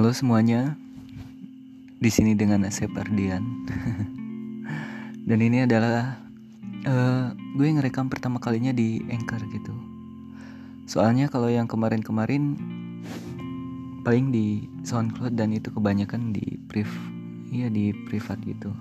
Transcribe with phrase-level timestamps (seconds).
[0.00, 0.80] Halo semuanya,
[2.00, 3.44] di sini dengan Asep Ardian.
[5.28, 6.16] Dan ini adalah
[6.88, 9.76] uh, gue ngerekam pertama kalinya di Anchor gitu.
[10.88, 12.56] Soalnya kalau yang kemarin-kemarin
[14.00, 16.88] paling di SoundCloud dan itu kebanyakan di priv,
[17.52, 18.72] iya di privat gitu.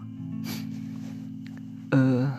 [1.92, 2.32] Uh,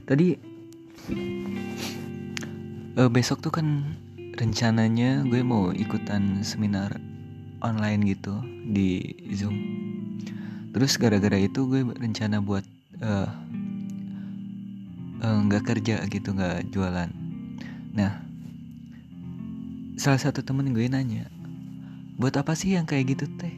[0.08, 0.51] tadi
[2.96, 3.96] uh, besok tuh kan
[4.36, 6.96] rencananya gue mau ikutan seminar
[7.62, 9.00] online gitu di
[9.32, 9.56] Zoom.
[10.72, 12.64] Terus gara-gara itu gue rencana buat
[15.22, 17.10] nggak uh, uh, kerja gitu, nggak jualan.
[17.92, 18.12] Nah,
[20.00, 21.28] salah satu temen gue nanya,
[22.16, 23.52] buat apa sih yang kayak gitu teh?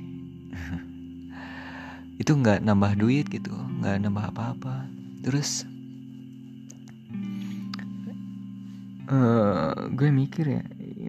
[2.23, 4.91] itu nggak nambah duit gitu, nggak nambah apa-apa.
[5.23, 5.65] Terus
[9.15, 10.63] uh, gue mikir ya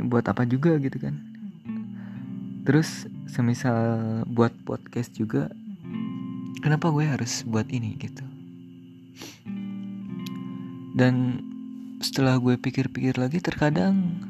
[0.06, 1.18] buat apa juga gitu kan.
[2.66, 5.50] Terus semisal buat podcast juga
[6.62, 8.26] kenapa gue harus buat ini gitu?
[10.96, 11.42] Dan
[12.00, 14.22] setelah gue pikir-pikir lagi terkadang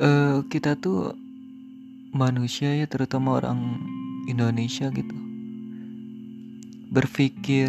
[0.00, 1.16] uh, kita tuh
[2.12, 3.80] manusia ya terutama orang
[4.26, 5.16] Indonesia gitu
[6.90, 7.68] berpikir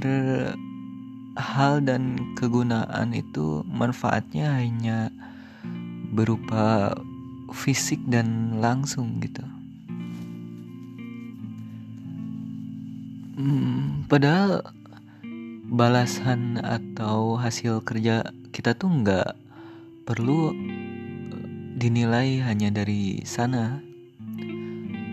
[1.38, 5.14] hal dan kegunaan itu manfaatnya hanya
[6.10, 6.98] berupa
[7.54, 9.46] fisik dan langsung gitu.
[13.38, 14.66] Hmm, padahal
[15.70, 19.38] balasan atau hasil kerja kita tuh nggak
[20.10, 20.50] perlu
[21.78, 23.78] dinilai hanya dari sana,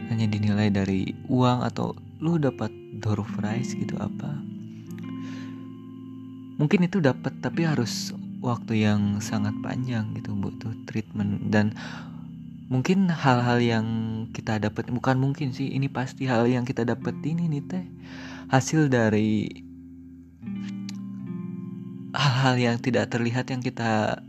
[0.09, 1.93] hanya dinilai dari uang atau
[2.25, 2.73] lu dapat
[3.05, 4.54] door prize gitu apa
[6.57, 11.49] mungkin itu dapat tapi harus waktu yang sangat panjang gitu butuh treatment.
[11.49, 11.73] Dan
[12.69, 13.87] mungkin hal-hal yang
[14.31, 17.85] kita dapat bukan mungkin sih ini pasti hal yang kita dapat ini nih teh.
[18.53, 19.49] Hasil dari
[22.15, 24.23] hal-hal yang tidak terlihat yang kita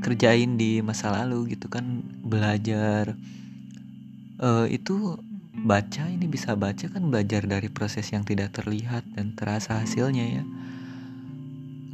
[0.00, 3.14] kerjain di masa lalu gitu kan belajar
[4.40, 5.20] uh, itu
[5.56, 10.44] baca ini bisa baca kan belajar dari proses yang tidak terlihat dan terasa hasilnya ya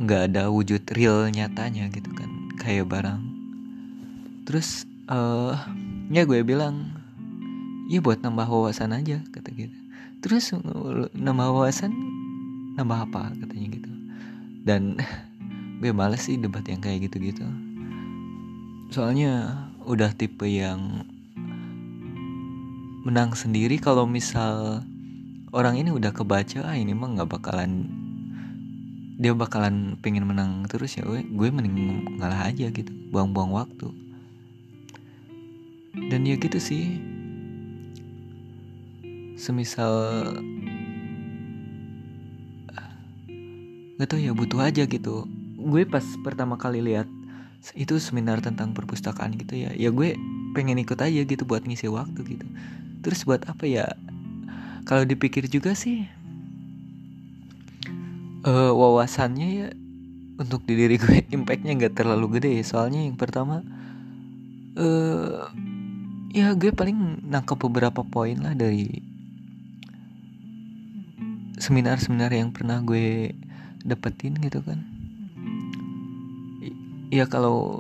[0.00, 3.20] nggak ada wujud real nyatanya gitu kan kayak barang.
[4.48, 5.56] Terus uh,
[6.08, 6.92] ya gue bilang
[7.90, 9.76] ya buat nambah wawasan aja kata gitu.
[10.22, 10.54] Terus
[11.12, 11.92] nambah wawasan
[12.78, 13.34] nambah apa?
[13.42, 13.90] katanya gitu.
[14.64, 14.96] Dan
[15.82, 17.44] gue males sih debat yang kayak gitu-gitu.
[18.92, 21.02] Soalnya udah tipe yang
[23.02, 24.78] menang sendiri kalau misal
[25.50, 27.90] orang ini udah kebaca ah ini mah nggak bakalan
[29.22, 32.90] dia bakalan pengen menang terus ya gue gue mending ngalah aja gitu.
[33.14, 33.86] Buang-buang waktu.
[36.10, 36.98] Dan ya gitu sih.
[39.38, 39.94] Semisal
[43.94, 45.30] nggak tau ya butuh aja gitu.
[45.54, 47.06] Gue pas pertama kali lihat
[47.78, 50.18] itu seminar tentang perpustakaan gitu ya ya gue
[50.50, 52.46] pengen ikut aja gitu buat ngisi waktu gitu.
[53.06, 53.86] Terus buat apa ya?
[54.82, 56.10] Kalau dipikir juga sih
[58.46, 59.68] uh, wawasannya ya
[60.38, 63.62] untuk di diri gue impactnya nggak terlalu gede soalnya yang pertama
[64.76, 65.48] uh,
[66.32, 69.12] ya gue paling nangkep beberapa poin lah dari
[71.62, 73.30] seminar-seminar yang pernah gue
[73.86, 74.82] dapetin gitu kan.
[77.12, 77.78] Ya kalau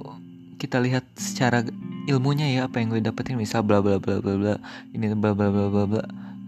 [0.60, 1.66] kita lihat secara
[2.06, 4.54] ilmunya ya apa yang gue dapetin misal bla bla bla bla bla
[4.94, 6.04] ini bla bla bla bla bla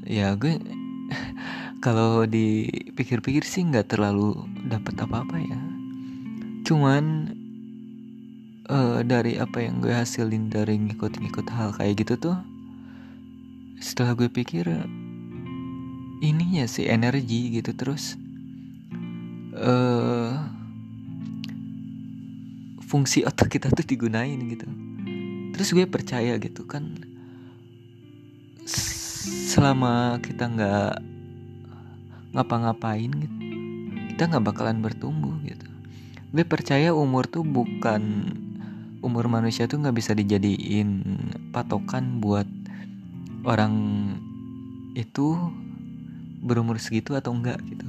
[0.07, 0.59] ya gue
[1.85, 4.33] kalau dipikir-pikir sih nggak terlalu
[4.65, 5.61] dapat apa-apa ya.
[6.65, 7.29] Cuman
[8.73, 12.37] uh, dari apa yang gue hasilin dari ngikut-ngikut hal kayak gitu tuh
[13.85, 14.65] setelah gue pikir
[16.25, 18.17] ininya sih energi gitu terus
[19.53, 20.41] uh,
[22.81, 24.65] fungsi otak kita tuh digunain gitu.
[25.53, 26.97] Terus gue percaya gitu kan
[29.53, 31.14] selama kita nggak
[32.35, 33.37] ngapa-ngapain gitu.
[34.15, 35.67] Kita nggak bakalan bertumbuh gitu.
[36.35, 38.35] Gue percaya umur tuh bukan
[39.05, 41.05] umur manusia tuh nggak bisa dijadiin
[41.55, 42.49] patokan buat
[43.45, 43.75] orang
[44.97, 45.37] itu
[46.45, 47.87] berumur segitu atau enggak gitu.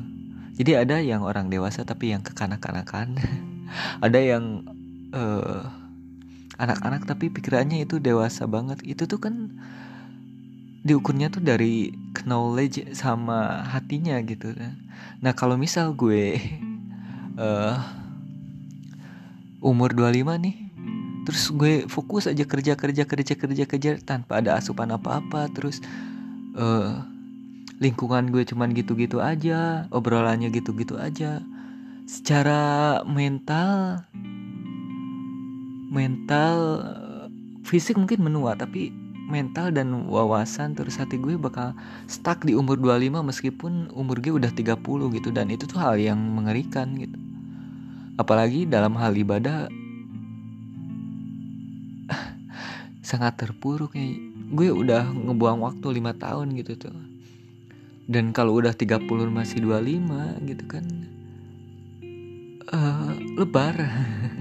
[0.55, 3.19] Jadi ada yang orang dewasa tapi yang kekanak-kanakan.
[4.05, 4.63] Ada yang
[5.11, 5.67] uh,
[6.55, 8.79] anak-anak tapi pikirannya itu dewasa banget.
[8.87, 9.51] Itu tuh kan
[10.85, 14.53] diukurnya tuh dari knowledge sama hatinya gitu.
[15.25, 16.37] Nah kalau misal gue
[17.41, 17.75] uh,
[19.73, 20.55] umur 25 nih
[21.25, 25.81] terus gue fokus aja kerja kerja kerja kerja kerja tanpa ada asupan apa apa terus
[26.53, 27.01] uh,
[27.81, 31.41] lingkungan gue cuman gitu-gitu aja obrolannya gitu-gitu aja.
[32.05, 34.05] Secara mental
[35.89, 36.57] mental
[37.65, 38.93] fisik mungkin menua tapi
[39.25, 41.73] mental dan wawasan terus hati gue bakal
[42.05, 44.77] stuck di umur 25 meskipun umur gue udah 30
[45.17, 45.29] gitu.
[45.33, 47.17] Dan itu tuh hal yang mengerikan gitu.
[48.15, 49.67] Apalagi dalam hal ibadah
[53.09, 54.21] sangat terpuruk kayak
[54.53, 56.97] gue udah ngebuang waktu lima tahun gitu tuh.
[58.05, 59.01] Dan kalau udah 30
[59.33, 60.85] masih 25 gitu kan
[62.69, 63.75] uh, lebar.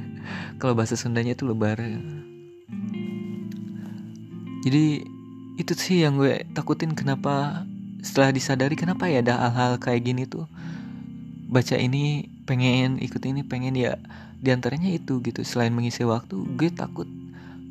[0.60, 1.81] Kalau bahasa Sundanya itu lebar
[4.64, 5.05] jadi
[5.61, 7.62] itu sih yang gue takutin kenapa
[8.00, 10.49] setelah disadari kenapa ya ada hal-hal kayak gini tuh.
[11.52, 14.00] Baca ini pengen ikut ini pengen ya
[14.40, 15.44] di antaranya itu gitu.
[15.44, 17.06] Selain mengisi waktu gue takut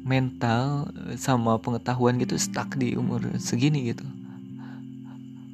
[0.06, 4.06] mental sama pengetahuan gitu stuck di umur segini gitu.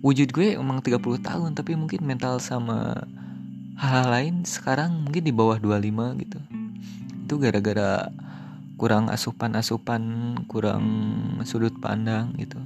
[0.04, 3.04] Wujud gue emang 30 tahun tapi mungkin mental sama
[3.80, 6.40] hal-hal lain sekarang mungkin di bawah 25 gitu.
[7.26, 8.12] Itu gara-gara
[8.80, 10.04] kurang asupan-asupan,
[10.48, 10.86] kurang
[11.44, 12.58] sudut pandang gitu.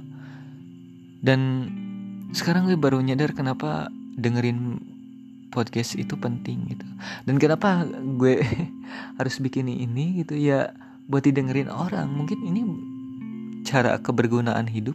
[1.18, 1.66] Dan
[2.30, 4.78] sekarang gue baru nyadar kenapa dengerin
[5.50, 6.86] podcast itu penting gitu.
[7.26, 7.82] Dan kenapa
[8.18, 8.38] gue
[9.18, 10.70] harus bikin ini gitu ya
[11.10, 12.14] buat didengerin orang.
[12.14, 12.62] Mungkin ini
[13.66, 14.94] cara kebergunaan hidup,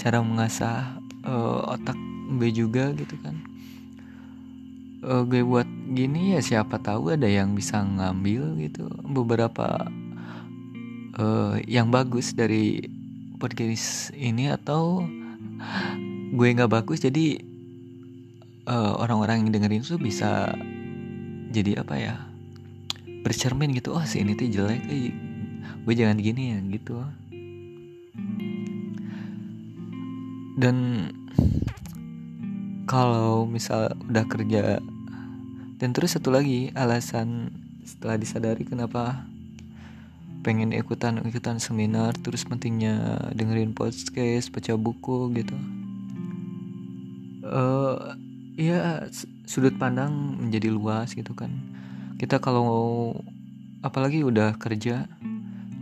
[0.00, 0.96] cara mengasah
[1.28, 1.96] uh, otak
[2.40, 3.51] gue juga gitu kan.
[5.02, 8.86] Uh, gue buat gini ya siapa tahu ada yang bisa ngambil gitu.
[9.02, 9.90] Beberapa
[11.18, 12.86] uh, yang bagus dari
[13.42, 15.02] podcast ini atau
[16.32, 17.42] gue nggak bagus jadi
[18.70, 20.54] uh, orang-orang yang dengerin tuh bisa
[21.50, 22.14] jadi apa ya
[23.26, 23.98] bercermin gitu.
[23.98, 25.10] Oh si ini tuh jelek eh,
[25.82, 27.02] gue jangan gini ya gitu.
[30.62, 31.10] Dan
[32.86, 34.78] kalau misal udah kerja
[35.82, 37.50] dan terus satu lagi alasan
[37.82, 39.26] setelah disadari kenapa
[40.46, 45.58] pengen ikutan ikutan seminar terus pentingnya dengerin podcast baca buku gitu.
[47.42, 48.14] Uh,
[48.54, 49.10] ya
[49.42, 51.50] sudut pandang menjadi luas gitu kan.
[52.14, 53.18] Kita kalau
[53.82, 55.10] apalagi udah kerja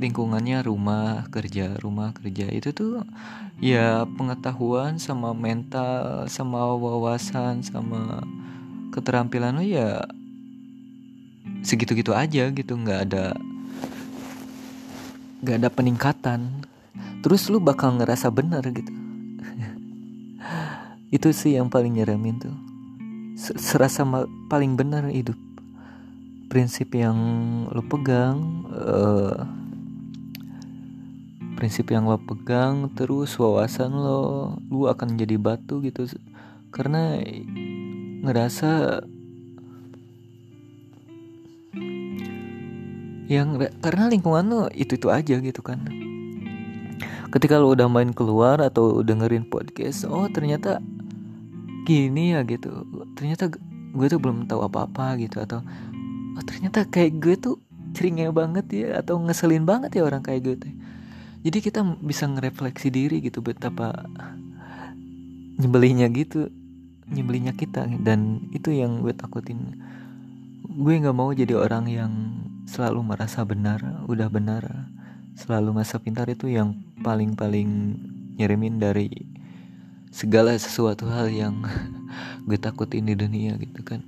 [0.00, 3.05] lingkungannya rumah kerja rumah kerja itu tuh
[3.61, 8.25] ya pengetahuan sama mental sama wawasan sama
[8.90, 10.04] keterampilan lo ya
[11.60, 13.37] segitu-gitu aja gitu nggak ada
[15.40, 16.40] nggak ada peningkatan.
[17.20, 18.92] Terus lu bakal ngerasa benar gitu.
[21.16, 22.56] Itu sih yang paling nyeremin tuh.
[23.40, 24.04] Serasa
[24.48, 25.37] paling benar hidup.
[26.52, 27.16] Prinsip yang
[27.70, 29.46] lo pegang uh,
[31.54, 36.08] prinsip yang lo pegang terus wawasan lo lu akan jadi batu gitu.
[36.72, 37.16] Karena
[38.20, 39.02] ngerasa
[43.31, 45.87] yang karena lingkungan lo itu itu aja gitu kan.
[47.31, 50.83] Ketika lo udah main keluar atau dengerin podcast oh ternyata
[51.87, 52.85] gini ya gitu.
[53.14, 53.49] Ternyata
[53.94, 55.62] gue tuh belum tahu apa-apa gitu atau
[56.35, 57.56] oh ternyata kayak gue tuh
[57.94, 60.56] ceringnya banget ya atau ngeselin banget ya orang kayak gue
[61.40, 64.06] jadi kita bisa ngerefleksi diri gitu betapa
[65.59, 66.52] nyebelinya gitu
[67.11, 69.76] nyebelinya kita dan itu yang gue takutin.
[70.71, 72.12] Gue nggak mau jadi orang yang
[72.71, 74.87] selalu merasa benar udah benar
[75.35, 76.31] selalu masa pintar.
[76.31, 77.99] Itu yang paling paling
[78.38, 79.11] nyeremin dari
[80.14, 81.67] segala sesuatu hal yang
[82.49, 84.00] gue takutin di dunia gitu kan.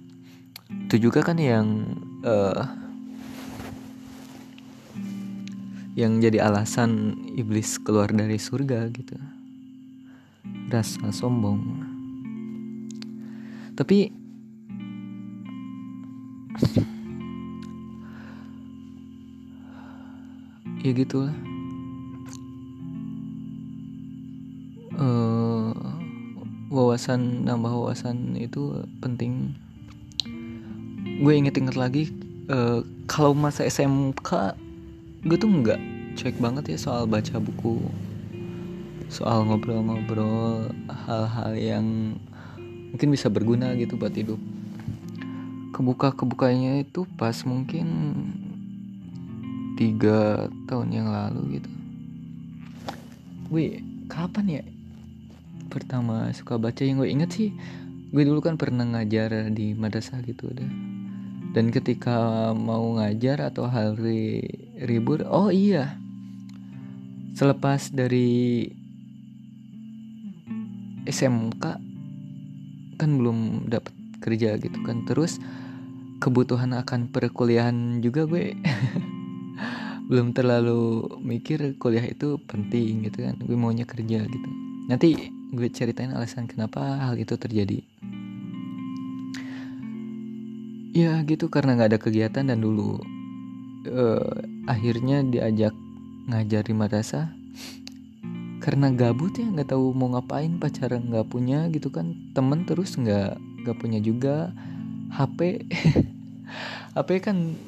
[0.86, 2.62] Itu juga kan yang uh,
[5.92, 9.18] yang jadi alasan iblis keluar dari surga gitu.
[10.72, 11.91] Rasa sombong
[13.78, 14.12] tapi
[20.82, 21.36] ya gitu lah
[24.98, 25.70] uh,
[26.72, 29.52] wawasan nambah wawasan itu penting.
[31.22, 32.10] Gue inget-inget lagi
[32.48, 34.56] uh, kalau masa SMK
[35.22, 35.78] gue tuh nggak
[36.18, 37.78] cuek banget ya soal baca buku
[39.06, 41.86] soal ngobrol-ngobrol hal-hal yang
[42.92, 44.36] mungkin bisa berguna gitu buat hidup.
[45.72, 47.88] Kebuka kebukanya itu pas mungkin
[49.80, 51.70] tiga tahun yang lalu gitu.
[53.48, 53.80] Gue
[54.12, 54.62] kapan ya?
[55.72, 57.50] Pertama suka baca yang gue inget sih
[58.12, 60.68] gue dulu kan pernah ngajar di madrasah gitu udah.
[61.56, 64.44] Dan ketika mau ngajar atau hari
[64.84, 65.96] ribur oh iya.
[67.32, 68.68] Selepas dari
[71.08, 71.91] SMK
[73.02, 73.90] kan belum dapat
[74.22, 75.02] kerja gitu kan.
[75.02, 75.42] Terus
[76.22, 78.54] kebutuhan akan perkuliahan juga gue
[80.10, 83.34] belum terlalu mikir kuliah itu penting gitu kan.
[83.42, 84.48] Gue maunya kerja gitu.
[84.86, 87.82] Nanti gue ceritain alasan kenapa hal itu terjadi.
[90.94, 93.00] Ya gitu karena nggak ada kegiatan dan dulu
[93.88, 94.34] uh,
[94.68, 95.72] akhirnya diajak
[96.28, 97.41] ngajar di madrasah
[98.62, 102.14] karena gabut ya nggak tahu mau ngapain pacaran nggak punya gitu kan.
[102.30, 103.34] Temen terus nggak
[103.66, 104.54] nggak punya juga.
[105.10, 105.66] HP
[106.94, 107.58] HP kan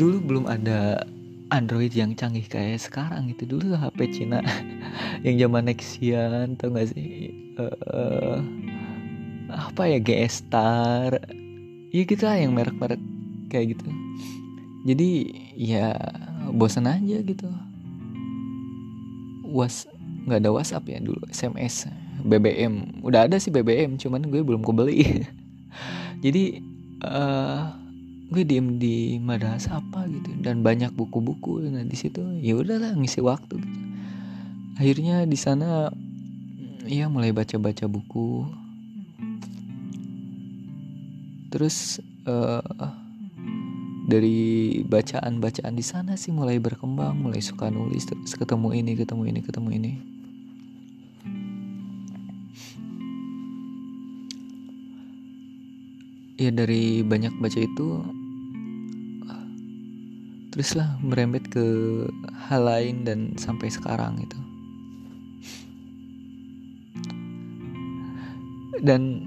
[0.00, 1.04] dulu belum ada
[1.52, 4.40] Android yang canggih kayak sekarang itu dulu HP Cina
[5.28, 7.30] yang zaman Nexian tau gak sih?
[7.56, 8.40] Uh,
[9.52, 11.20] apa ya GS Star
[11.94, 12.98] ya gitu lah yang merek-merek
[13.52, 13.86] kayak gitu.
[14.88, 15.10] Jadi
[15.54, 15.94] ya
[16.50, 17.46] bosan aja gitu
[19.48, 19.86] was
[20.26, 21.86] nggak ada WhatsApp ya dulu SMS
[22.26, 25.22] BBM udah ada sih BBM cuman gue belum kebeli.
[26.24, 26.58] Jadi
[27.06, 27.70] uh,
[28.26, 32.24] gue diem di madrasah apa gitu dan banyak buku-buku nah di situ.
[32.42, 33.80] Ya udahlah ngisi waktu gitu.
[34.76, 35.94] akhirnya di sana
[36.88, 38.50] ya mulai baca-baca buku.
[41.54, 43.05] Terus uh,
[44.06, 44.38] dari
[44.86, 49.70] bacaan-bacaan di sana sih mulai berkembang, mulai suka nulis, terus ketemu ini, ketemu ini, ketemu
[49.74, 49.92] ini.
[56.38, 57.88] Ya dari banyak baca itu
[60.54, 61.66] teruslah merembet ke
[62.46, 64.38] hal lain dan sampai sekarang itu.
[68.86, 69.26] Dan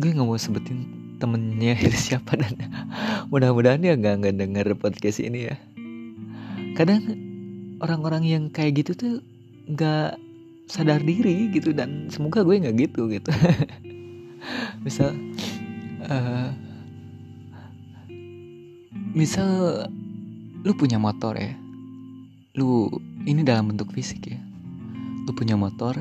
[0.00, 1.74] gue nggak mau sebutin temennya
[2.06, 2.54] siapa dan
[3.28, 5.56] mudah-mudahan dia nggak nggak denger podcast ini ya.
[6.72, 7.04] Kadang
[7.84, 9.14] orang-orang yang kayak gitu tuh
[9.68, 10.16] nggak
[10.68, 13.28] sadar diri gitu dan semoga gue nggak gitu gitu.
[14.84, 15.12] Misal
[16.08, 16.48] uh,
[19.18, 19.82] misal
[20.62, 21.56] lu punya motor ya
[22.54, 22.86] lu
[23.26, 24.38] ini dalam bentuk fisik ya
[25.26, 25.98] lu punya motor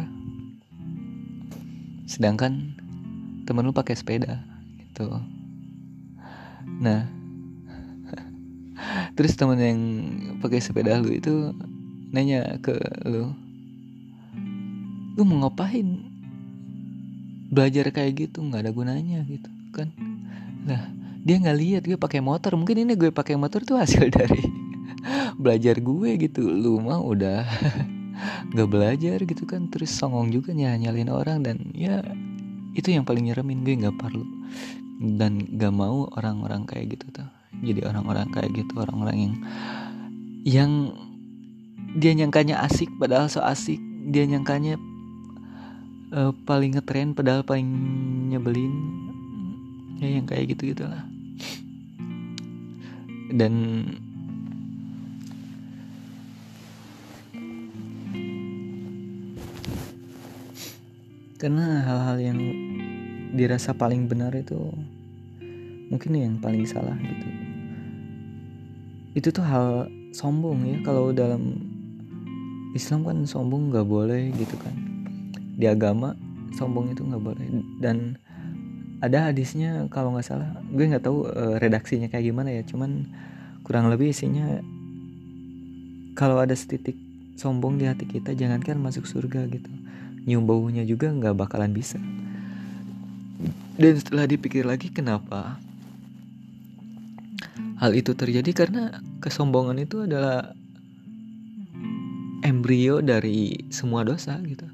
[2.05, 2.77] sedangkan
[3.48, 4.43] temen lu pakai sepeda
[4.79, 5.17] gitu.
[6.77, 7.16] Nah
[9.17, 9.79] terus temen yang
[10.38, 11.51] pakai sepeda lu itu
[12.13, 12.77] nanya ke
[13.09, 13.33] lu
[15.17, 16.05] lu mau ngapain?
[17.50, 19.89] Belajar kayak gitu nggak ada gunanya gitu kan.
[20.69, 20.86] Lah
[21.25, 22.53] dia nggak lihat gue pakai motor.
[22.53, 24.45] Mungkin ini gue pakai motor tuh hasil dari
[25.41, 26.45] belajar gue gitu.
[26.45, 27.41] Lu mah udah
[28.53, 29.65] nggak belajar gitu kan.
[29.74, 32.05] Terus songong juga nyalin orang dan ya
[32.77, 34.21] itu yang paling nyeremin gue nggak perlu
[35.17, 37.29] dan gak mau orang-orang kayak gitu tuh
[37.63, 39.35] jadi orang-orang kayak gitu orang-orang yang
[40.47, 40.71] yang
[41.97, 43.81] dia nyangkanya asik padahal so asik.
[44.07, 44.79] Dia nyangkanya
[46.15, 47.67] uh, paling ngetren padahal paling
[48.29, 48.73] nyebelin.
[49.97, 51.07] Ya yang kayak gitu gitulah
[53.33, 53.53] dan
[61.35, 62.39] karena hal-hal yang
[63.35, 64.57] dirasa paling benar itu
[65.91, 67.27] mungkin yang paling salah gitu
[69.17, 71.57] itu tuh hal sombong ya kalau dalam
[72.77, 74.75] Islam kan sombong nggak boleh gitu kan.
[75.57, 76.13] Di agama
[76.53, 77.45] sombong itu nggak boleh.
[77.81, 78.13] Dan
[79.01, 80.53] ada hadisnya kalau nggak salah.
[80.69, 83.09] Gue nggak tahu uh, redaksinya kayak gimana ya cuman
[83.65, 84.62] kurang lebih isinya
[86.13, 86.95] kalau ada setitik
[87.38, 89.69] sombong di hati kita jangankan masuk surga gitu.
[90.29, 91.97] Nyium baunya juga nggak bakalan bisa.
[93.77, 95.62] Dan setelah dipikir lagi kenapa
[97.77, 98.50] hal itu terjadi?
[98.53, 100.53] Karena kesombongan itu adalah
[102.45, 104.65] embrio dari semua dosa gitu.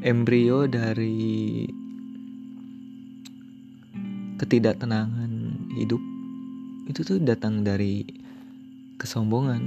[0.00, 1.68] Embrio dari
[4.40, 5.30] ketidaktenangan
[5.76, 6.00] hidup.
[6.88, 8.02] Itu tuh datang dari
[8.96, 9.62] kesombongan.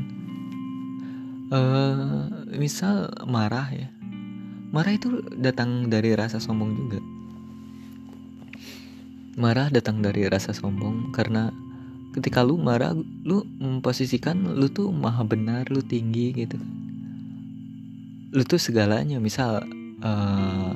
[1.53, 2.25] Uh,
[2.57, 3.87] misal marah ya.
[4.73, 6.99] Marah itu datang dari rasa sombong juga.
[9.37, 11.53] Marah datang dari rasa sombong karena
[12.13, 12.93] ketika lu marah,
[13.25, 16.57] lu memposisikan lu tuh maha benar, lu tinggi gitu.
[18.33, 19.65] Lu tuh segalanya, misal
[20.01, 20.73] uh,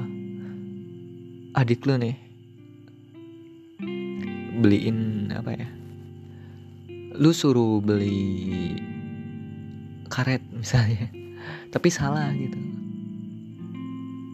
[1.58, 2.17] adik lu nih
[4.58, 5.67] beliin apa ya?
[7.17, 8.74] Lu suruh beli
[10.10, 11.10] karet misalnya,
[11.74, 12.58] tapi salah gitu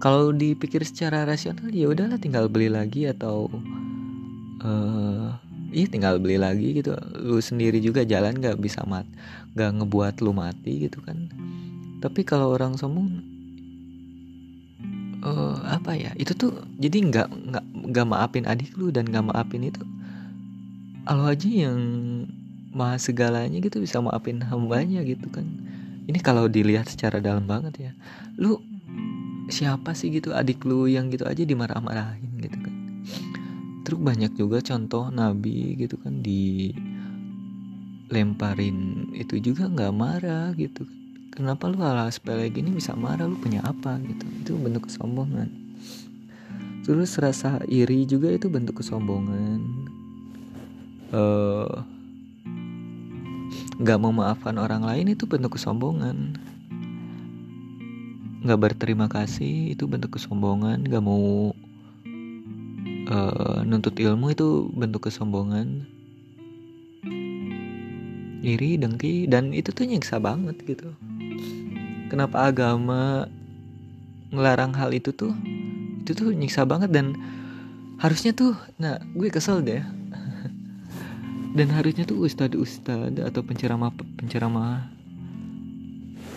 [0.03, 3.48] kalau dipikir secara rasional ya udahlah tinggal beli lagi atau
[4.60, 5.31] uh,
[5.74, 6.94] iya tinggal beli lagi gitu.
[7.20, 9.10] Lu sendiri juga jalan nggak bisa mat
[9.58, 11.30] nggak ngebuat lu mati gitu kan.
[12.00, 13.10] Tapi kalau orang sombong
[15.25, 19.68] uh, apa ya itu tuh jadi nggak nggak nggak maafin adik lu dan nggak maafin
[19.68, 19.84] itu
[21.03, 21.80] Allah aja yang
[22.74, 25.46] maha segalanya gitu bisa maafin hambanya gitu kan.
[26.03, 27.92] Ini kalau dilihat secara dalam banget ya.
[28.39, 28.60] Lu
[29.51, 32.33] siapa sih gitu adik lu yang gitu aja dimarah-marahin
[33.84, 36.72] terus banyak juga contoh nabi gitu kan di
[38.08, 40.88] lemparin itu juga nggak marah gitu
[41.34, 43.25] kenapa lu hal, hal sepele gini bisa marah?
[43.25, 44.25] Lu punya apa gitu?
[44.46, 45.50] Itu bentuk kesombongan.
[46.86, 49.60] Terus rasa iri juga itu bentuk kesombongan.
[51.10, 51.82] Uh,
[53.82, 56.38] nggak memaafkan orang lain itu bentuk kesombongan.
[58.46, 60.86] Nggak berterima kasih itu bentuk kesombongan.
[60.86, 61.56] Nggak mau
[63.07, 65.88] uh, nuntut ilmu itu bentuk kesombongan.
[68.43, 70.91] Iri dengki dan itu tuh nyiksa banget gitu.
[72.12, 73.31] Kenapa agama
[74.36, 75.31] ngelarang hal itu tuh?
[76.03, 77.15] Itu tuh nyiksa banget dan
[78.03, 79.79] harusnya tuh nah gue kesel deh.
[81.53, 84.89] Dan harusnya tuh ustadz ustadz atau penceramah penceramah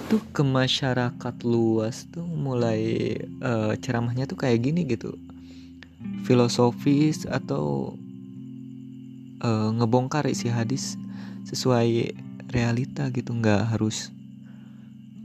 [0.06, 5.18] tuh ke masyarakat luas tuh mulai uh, ceramahnya tuh kayak gini gitu
[6.24, 7.94] filosofis atau
[9.42, 10.98] uh, ngebongkar isi hadis
[11.46, 12.14] sesuai
[12.50, 13.34] realita gitu.
[13.36, 14.10] Nggak harus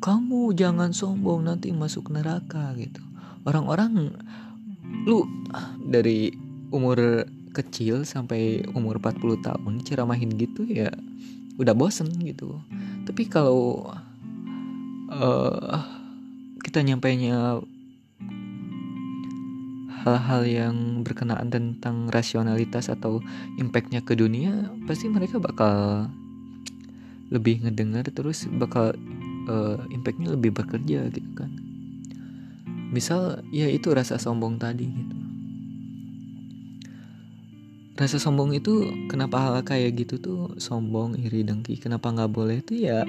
[0.01, 3.01] kamu jangan sombong nanti masuk neraka gitu.
[3.45, 4.13] Orang-orang
[5.05, 5.25] lu
[5.85, 6.33] dari
[6.73, 10.89] umur kecil sampai umur 40 tahun ceramahin gitu ya
[11.59, 12.57] udah bosen gitu.
[13.05, 13.91] Tapi kalau
[15.11, 15.77] uh,
[16.63, 17.59] kita nyampainya
[20.01, 23.21] hal-hal yang berkenaan tentang rasionalitas atau
[23.61, 26.09] impactnya ke dunia pasti mereka bakal
[27.29, 28.91] lebih ngedengar terus bakal
[29.47, 31.53] uh, impactnya lebih bekerja gitu kan.
[32.91, 35.17] Misal ya itu rasa sombong tadi gitu.
[37.95, 42.81] Rasa sombong itu kenapa hal kayak gitu tuh sombong iri dengki kenapa nggak boleh tuh
[42.81, 43.05] ya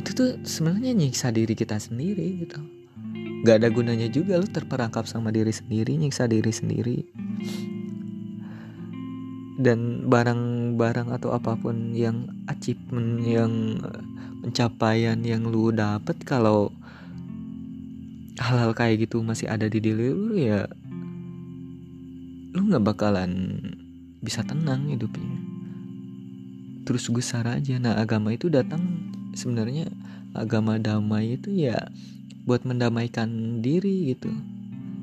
[0.00, 2.79] itu tuh sebenarnya nyiksa diri kita sendiri gitu
[3.40, 6.98] nggak ada gunanya juga lu terperangkap sama diri sendiri nyiksa diri sendiri.
[9.60, 13.52] Dan barang-barang atau apa pun yang achievement yang
[14.40, 16.72] pencapaian yang lu dapet kalau
[18.40, 20.64] hal-hal kayak gitu masih ada di diri lu ya
[22.56, 23.60] lu nggak bakalan
[24.20, 25.36] bisa tenang hidupnya.
[26.84, 27.76] Terus gusar aja.
[27.80, 28.82] Nah agama itu datang.
[29.32, 29.86] Sebenarnya
[30.34, 31.78] agama damai itu ya
[32.50, 34.26] buat mendamaikan diri gitu.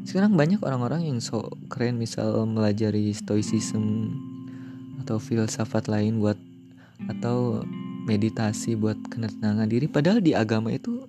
[0.04, 4.12] Sekarang banyak orang-orang yang so keren misal melajari stoicism
[5.00, 6.36] atau filsafat lain buat
[7.08, 7.64] atau
[8.04, 9.88] meditasi buat ketenangan diri.
[9.88, 11.08] Padahal di agama itu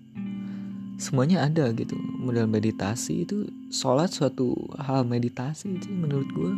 [0.94, 1.98] semuanya ada gitu.
[2.22, 6.52] Modal meditasi itu sholat suatu hal meditasi itu menurut gue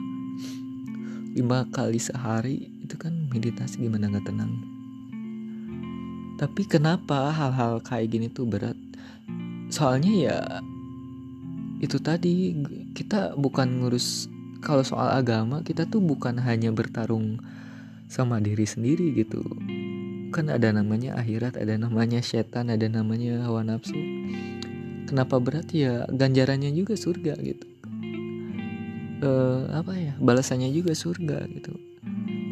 [1.41, 4.53] lima kali sehari itu kan meditasi gimana nggak tenang?
[6.37, 8.77] Tapi kenapa hal-hal kayak gini tuh berat
[9.71, 10.39] soalnya ya
[11.81, 12.53] itu tadi
[12.93, 14.29] kita bukan ngurus
[14.61, 17.41] kalau soal agama kita tuh bukan hanya bertarung
[18.11, 19.41] sama diri sendiri gitu.
[20.31, 23.97] Kan ada namanya akhirat ada namanya setan ada namanya hawa nafsu.
[25.09, 25.73] Kenapa berat?
[25.73, 27.67] Ya ganjarannya juga surga gitu.
[29.25, 29.31] E,
[29.73, 30.15] apa ya?
[30.21, 31.75] Balasannya juga surga gitu.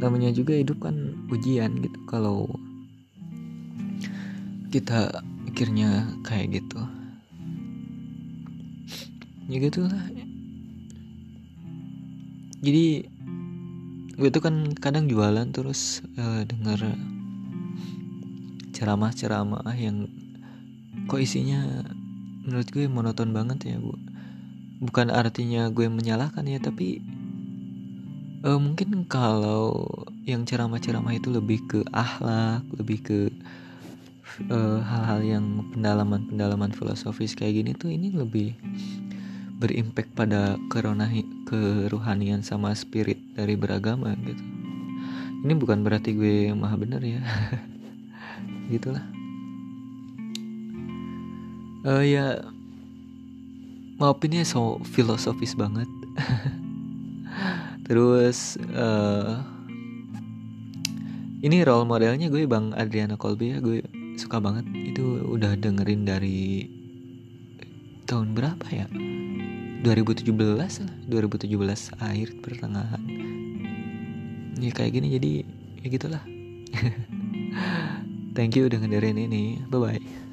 [0.01, 0.97] Namanya juga hidup kan
[1.29, 1.99] ujian gitu.
[2.09, 2.49] Kalau
[4.73, 6.98] kita pikirnya kayak gitu
[9.49, 10.05] ya gitulah
[12.59, 13.09] jadi
[14.19, 16.91] gue tuh kan kadang jualan terus uh, denger
[18.75, 20.11] ceramah-ceramah yang
[21.07, 21.87] kok isinya
[22.43, 23.95] menurut gue monoton banget ya bu.
[24.79, 27.03] Bukan artinya gue menyalahkan ya tapi
[28.43, 29.87] uh, mungkin kalau
[30.27, 33.19] yang ceramah-ceramah itu lebih ke akhlak lebih ke
[34.51, 38.55] hal hal-hal yang pendalaman-pendalaman filosofis kayak gini tuh ini lebih
[39.59, 44.43] berimpact pada keronahi, keruhanian sama spirit dari beragama gitu.
[45.43, 47.23] Ini bukan berarti gue maha bener ya.
[48.73, 49.03] Gitulah.
[51.87, 52.43] Uh, ya
[53.99, 55.91] maafin ya so filosofis banget.
[57.87, 59.43] Terus uh,
[61.43, 63.83] ini role modelnya gue bang Adriana Colby ya gue
[64.15, 64.71] suka banget.
[64.71, 66.67] Itu udah dengerin dari
[68.07, 68.87] tahun berapa ya
[69.83, 70.69] 2017 lah.
[71.07, 73.03] 2017 akhir pertengahan.
[74.59, 75.31] Ya kayak gini jadi
[75.83, 76.23] ya gitulah.
[78.37, 79.63] Thank you udah ngedengerin ini.
[79.71, 80.28] Bye bye